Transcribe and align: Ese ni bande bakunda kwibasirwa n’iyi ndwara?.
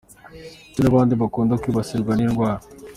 Ese 0.71 0.79
ni 0.81 0.91
bande 0.93 1.13
bakunda 1.21 1.59
kwibasirwa 1.61 2.11
n’iyi 2.13 2.31
ndwara?. 2.31 2.63